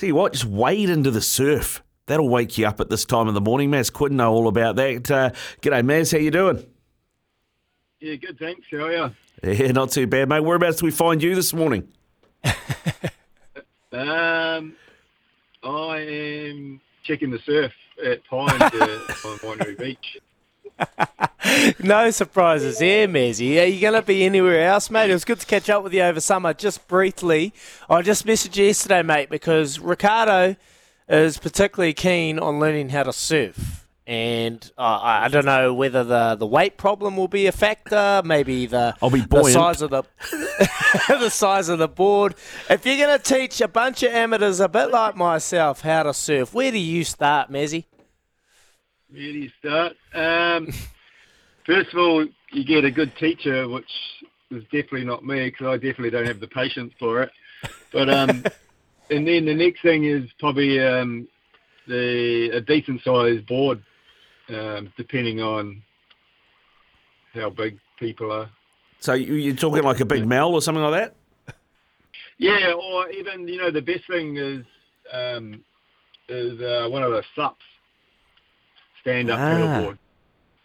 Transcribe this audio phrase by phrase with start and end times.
[0.00, 1.82] Tell you what, just wade into the surf.
[2.06, 3.70] That'll wake you up at this time of the morning.
[3.70, 5.10] Maz Quinn know all about that.
[5.10, 5.28] Uh,
[5.60, 6.10] g'day, Maz.
[6.10, 6.64] How you doing?
[8.00, 8.38] Yeah, good.
[8.38, 8.62] Thanks.
[8.70, 9.10] How are you?
[9.42, 10.40] Yeah, not too bad, mate.
[10.40, 11.86] Whereabouts do we find you this morning?
[13.92, 14.76] Um,
[15.64, 17.72] I am checking the surf
[18.02, 20.18] at Pine on Wainui Beach.
[21.80, 23.60] no surprises here, Mezzy.
[23.60, 25.10] Are you going to be anywhere else, mate?
[25.10, 26.52] It was good to catch up with you over summer.
[26.52, 27.52] Just briefly,
[27.88, 30.56] I just messaged you yesterday, mate, because Ricardo
[31.08, 33.86] is particularly keen on learning how to surf.
[34.06, 38.22] And uh, I I don't know whether the, the weight problem will be a factor.
[38.24, 40.02] Maybe the I'll be the size of the
[41.08, 42.34] the size of the board.
[42.68, 46.14] If you're going to teach a bunch of amateurs, a bit like myself, how to
[46.14, 47.84] surf, where do you start, Mezzy?
[49.10, 49.96] Where do you start?
[50.12, 50.72] Um,
[51.70, 53.90] first of all, you get a good teacher, which
[54.50, 57.30] is definitely not me because I definitely don't have the patience for it.
[57.92, 58.30] But um,
[59.10, 61.28] and then the next thing is probably um,
[61.86, 63.82] the a decent sized board,
[64.48, 65.80] um, depending on
[67.34, 68.50] how big people are.
[68.98, 71.54] So you- you're talking like a big mal or something like that?
[72.38, 74.64] Yeah, or even you know the best thing is
[75.12, 75.62] um,
[76.28, 77.62] is uh, one of the sups
[79.02, 79.48] stand up Ah.
[79.50, 79.98] paddleboard.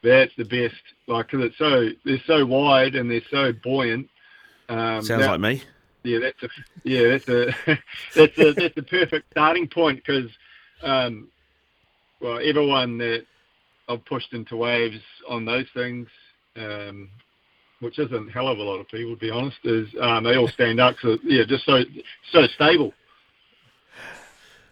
[0.06, 0.76] That's the best,
[1.08, 4.08] like 'cause it's so they're so wide and they're so buoyant.
[4.70, 5.64] Um, Sounds that- like me.
[6.04, 6.50] yeah, that's a
[6.84, 7.46] yeah, that's a
[8.16, 10.30] that's a that's the perfect starting point because,
[10.84, 11.28] um,
[12.20, 13.26] well, everyone that
[13.90, 16.08] I've pushed into waves on those things,
[16.56, 17.10] um,
[17.80, 20.36] which isn't a hell of a lot of people to be honest, is um, they
[20.38, 20.96] all stand up.
[21.02, 21.84] So yeah, just so
[22.32, 22.94] so stable.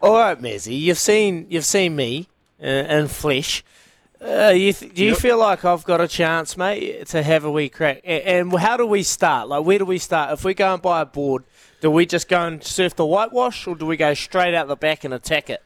[0.02, 2.28] All right, Mezzy, you've seen you've seen me
[2.62, 3.64] uh, in flesh.
[4.24, 5.18] Uh, you th- do you Yep.
[5.20, 8.02] feel like I've got a chance, mate, to have a wee crack?
[8.06, 9.50] And how do we start?
[9.50, 10.32] Like, where do we start?
[10.32, 11.44] If we go and buy a board,
[11.82, 14.78] do we just go and surf the whitewash, or do we go straight out the
[14.78, 15.62] back and attack it?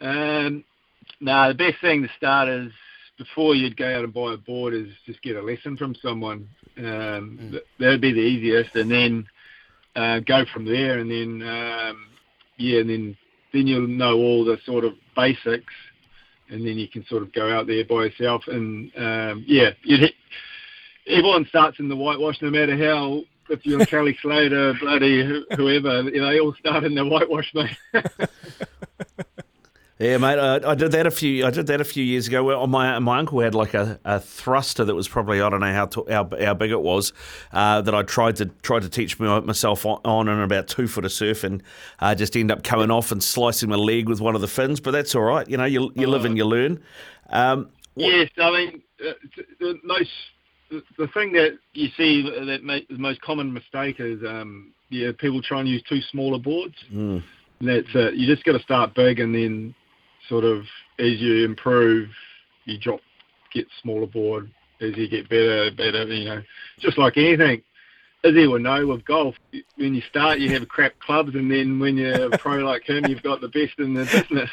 [0.00, 0.64] Um,
[1.20, 2.72] no, the best thing to start is
[3.18, 6.48] before you'd go out and buy a board is just get a lesson from someone.
[6.78, 9.26] Um, th- That'd be the easiest, and then
[9.96, 10.98] uh, go from there.
[10.98, 12.06] And then um,
[12.56, 13.16] yeah, and then
[13.52, 15.74] then you'll know all the sort of basics,
[16.50, 18.42] and then you can sort of go out there by yourself.
[18.46, 20.14] And um, yeah, hit,
[21.06, 23.22] everyone starts in the whitewash, no matter how.
[23.50, 25.24] If you're Kelly Slater, bloody
[25.56, 27.76] whoever, you know, they all start in the whitewash, mate.
[29.98, 30.38] Yeah, mate.
[30.38, 31.44] I, I did that a few.
[31.44, 32.44] I did that a few years ago.
[32.44, 35.72] Where my my uncle had like a, a thruster that was probably I don't know
[35.72, 37.12] how to, how, how big it was.
[37.52, 41.04] Uh, that I tried to tried to teach myself on, on in about two foot
[41.04, 41.62] of surf, and
[41.98, 44.78] uh, just end up coming off and slicing my leg with one of the fins.
[44.78, 45.48] But that's all right.
[45.48, 46.80] You know, you you live and you learn.
[47.30, 49.12] Um, Yes, I mean uh,
[49.58, 50.10] the most
[50.70, 55.42] the, thing that you see that make the most common mistake is um, yeah people
[55.42, 56.74] try and use too smaller boards.
[56.92, 57.22] mm,
[57.60, 59.74] That's uh, you just got to start big and then
[60.28, 60.64] sort of
[60.98, 62.10] as you improve,
[62.64, 63.00] you drop
[63.52, 64.50] get smaller board
[64.80, 66.04] as you get better, better.
[66.04, 66.42] You know,
[66.78, 67.62] just like anything.
[68.24, 69.36] As you everyone know with golf,
[69.76, 73.06] when you start you have crap clubs, and then when you're a pro like him,
[73.06, 74.50] you've got the best in the business.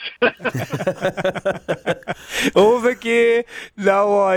[2.56, 3.44] All the gear,
[3.75, 3.75] no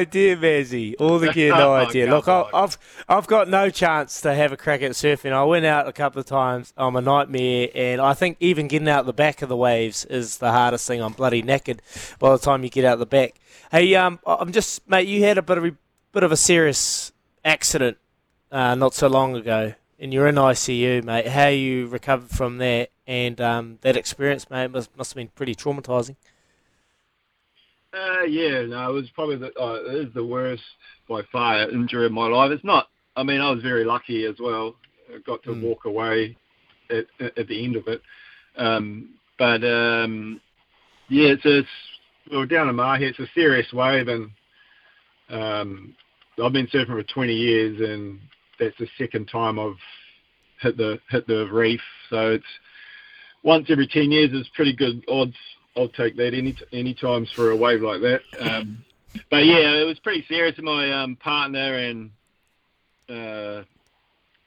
[0.00, 0.94] idea, Mezzy.
[0.98, 2.09] All the gear, no Oh, idea.
[2.09, 2.78] Look, I, I've
[3.09, 5.32] I've got no chance to have a crack at surfing.
[5.32, 6.72] I went out a couple of times.
[6.76, 10.38] I'm a nightmare, and I think even getting out the back of the waves is
[10.38, 11.03] the hardest thing.
[11.03, 11.81] I'm bloody knackered
[12.19, 13.34] by the time you get out the back.
[13.70, 15.09] Hey, um, I'm just mate.
[15.09, 15.72] You had a bit of a
[16.12, 17.12] bit of a serious
[17.44, 17.98] accident
[18.50, 21.28] uh, not so long ago, and you're in ICU, mate.
[21.28, 25.54] How you recovered from that and um, that experience, mate, must must have been pretty
[25.54, 26.16] traumatizing.
[27.93, 30.63] Uh, yeah, no, it was probably the, uh, it is the worst
[31.09, 32.51] by far injury of my life.
[32.51, 32.89] It's not.
[33.17, 34.77] I mean, I was very lucky as well.
[35.13, 35.63] I got to Mm.
[35.63, 36.37] walk away
[36.91, 38.03] at, at the end of it.
[38.57, 40.41] Um, but um,
[41.09, 41.69] yeah, it's, it's
[42.31, 43.09] we were down in Mahia.
[43.09, 44.31] It's a serious wave, and
[45.31, 45.97] um,
[46.43, 48.21] I've been surfing for 20 years, and
[48.61, 49.79] that's the second time I've
[50.61, 51.81] hit the hit the reef.
[52.11, 52.45] So it's
[53.43, 55.37] once every 10 years is pretty good odds.
[55.78, 58.21] I'll take that any any times for a wave like that.
[58.41, 58.84] Um,
[59.30, 60.57] but yeah, it was pretty serious.
[60.57, 62.10] To my um, partner and
[63.09, 63.63] uh,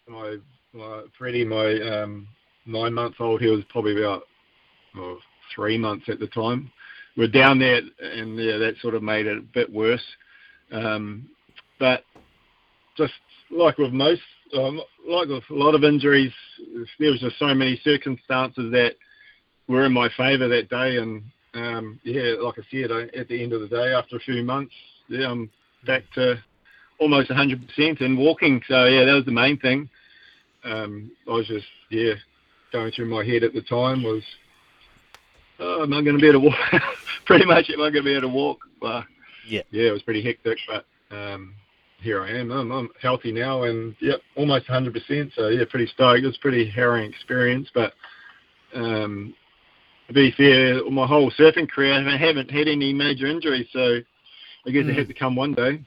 [0.08, 0.38] my,
[0.74, 2.28] my Freddie, my um,
[2.66, 4.24] nine month old, He was probably about
[4.96, 5.18] well,
[5.56, 6.72] three months at the time.
[7.18, 10.04] We're down there, and yeah, that sort of made it a bit worse.
[10.72, 11.30] Um,
[11.80, 12.04] but
[12.98, 13.14] just
[13.50, 14.22] like with most,
[14.58, 16.32] um, like with a lot of injuries,
[17.00, 18.96] there was just so many circumstances that
[19.72, 20.98] were in my favour that day.
[20.98, 21.24] And
[21.54, 24.44] um, yeah, like I said, I, at the end of the day, after a few
[24.44, 24.74] months,
[25.08, 25.50] yeah, I'm
[25.86, 26.36] back to
[27.00, 28.62] almost 100% and walking.
[28.68, 29.90] So yeah, that was the main thing.
[30.64, 32.14] Um, I was just yeah
[32.72, 34.24] going through my head at the time was,
[35.60, 36.82] oh, am I going to be able to walk?
[37.26, 38.60] pretty much, am I going to be able to walk?
[38.82, 39.04] Well,
[39.48, 39.62] Yeah.
[39.72, 40.86] yeah, it was pretty hectic, but
[41.16, 41.54] um,
[42.00, 42.52] here I am.
[42.52, 45.34] I'm, I'm healthy now, and yep, almost 100%.
[45.36, 46.24] So yeah, pretty stoked.
[46.24, 47.94] It was a pretty harrowing experience, but
[48.74, 49.34] um,
[50.12, 54.00] to be fair, my whole surfing career, I haven't had any major injuries, so
[54.68, 55.82] I guess it had to come one day.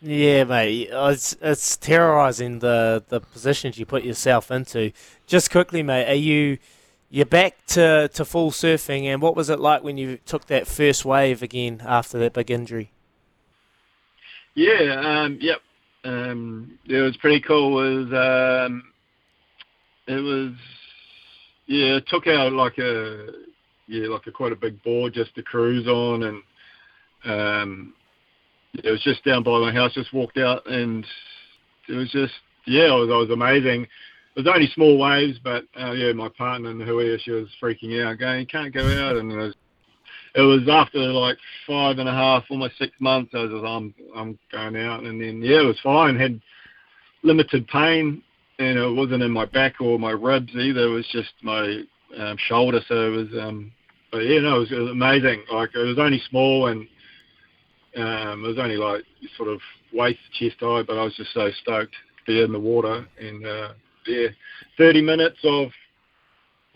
[0.00, 0.90] Yeah, mate.
[0.92, 4.92] It's it's terrorising the the positions you put yourself into.
[5.26, 6.08] Just quickly, mate.
[6.08, 6.58] Are you
[7.10, 9.04] you're back to, to full surfing?
[9.04, 12.52] And what was it like when you took that first wave again after that big
[12.52, 12.92] injury?
[14.54, 15.60] Yeah, um, yep.
[16.04, 17.82] Um, it was pretty cool.
[17.82, 18.92] It was, um,
[20.06, 20.52] it was,
[21.66, 23.47] yeah, it took out like a,
[23.88, 26.42] yeah, like a quite a big board just to cruise on, and
[27.24, 27.94] um,
[28.74, 29.94] it was just down by my house.
[29.94, 31.04] Just walked out, and
[31.88, 32.34] it was just,
[32.66, 33.82] yeah, it was, it was amazing.
[33.82, 38.04] It was only small waves, but uh, yeah, my partner and Huia, she was freaking
[38.04, 39.54] out, going, "You can't go out," and it was
[40.34, 43.32] it was after like five and a half, almost six months.
[43.34, 46.16] I was just, I'm I'm going out, and then yeah, it was fine.
[46.16, 46.40] Had
[47.22, 48.22] limited pain,
[48.58, 50.82] and it wasn't in my back or my ribs either.
[50.82, 51.82] It was just my
[52.16, 52.80] um, shoulder.
[52.88, 53.72] So it was, um,
[54.10, 55.44] but yeah, no, it was, it was amazing.
[55.52, 56.86] Like it was only small, and
[57.96, 59.04] um, it was only like
[59.36, 59.60] sort of
[59.92, 63.46] waist chest high, but I was just so stoked to be in the water, and
[63.46, 63.72] uh,
[64.06, 64.28] yeah,
[64.76, 65.70] 30 minutes of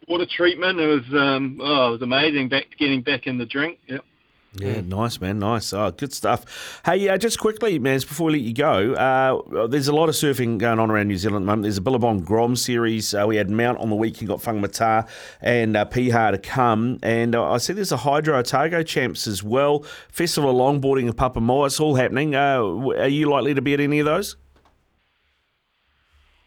[0.08, 0.80] water treatment.
[0.80, 2.48] It was um, oh, it was amazing.
[2.48, 3.78] Back getting back in the drink.
[3.86, 4.04] Yep.
[4.54, 5.38] Yeah, nice, man.
[5.38, 5.72] Nice.
[5.72, 6.80] Oh, good stuff.
[6.84, 10.14] Hey, uh, just quickly, man, before we let you go, uh, there's a lot of
[10.14, 11.62] surfing going on around New Zealand at the moment.
[11.62, 13.14] There's a Billabong Grom series.
[13.14, 15.08] Uh, we had Mount on the weekend, got Whangamata
[15.40, 16.98] and uh, Piha to come.
[17.02, 19.84] And uh, I see there's a Hydro Otago Champs as well.
[20.10, 21.66] Festival of Longboarding in Papamoa.
[21.66, 22.34] It's all happening.
[22.34, 24.36] Uh, are you likely to be at any of those?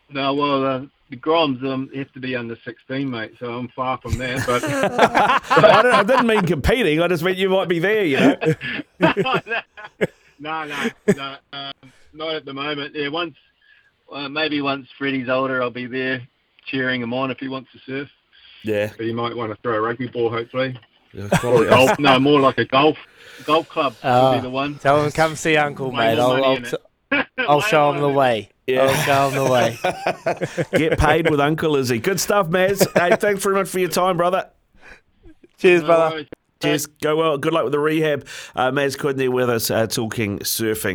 [0.09, 3.33] No, well, uh, the Groms um, have to be under 16, mate.
[3.39, 4.45] So I'm far from that.
[4.45, 4.63] But
[5.63, 7.01] I, don't, I didn't mean competing.
[7.01, 8.35] I just meant you might be there, you know.
[10.39, 11.71] no, no, no, um,
[12.13, 12.95] not at the moment.
[12.95, 13.35] Yeah, once,
[14.11, 16.21] uh, maybe once Freddie's older, I'll be there
[16.65, 18.09] cheering him on if he wants to surf.
[18.63, 18.91] Yeah.
[18.97, 20.77] But he might want to throw a rugby ball, hopefully.
[21.13, 21.97] Yeah, Or golf.
[21.99, 22.97] No, more like a golf.
[23.45, 24.77] Golf club Oh, would be the one.
[24.79, 26.17] Tell him come see Uncle, mate.
[26.19, 26.77] I'll, I'll, in t-
[27.11, 27.27] it.
[27.37, 28.49] I'll show him the way.
[28.67, 28.83] Yeah.
[28.83, 29.51] I'll show him the
[30.71, 30.77] way.
[30.79, 31.99] Get paid with Uncle Izzy.
[31.99, 32.87] Good stuff, Maz.
[32.99, 34.49] hey, thanks very much for your time, brother.
[35.57, 36.15] Cheers, No brother.
[36.15, 36.27] worries.
[36.61, 36.85] Cheers.
[36.87, 37.37] Go well.
[37.37, 38.25] Good luck with the rehab.
[38.55, 40.93] Uh, Maz Quinn there with us uh, talking surfing.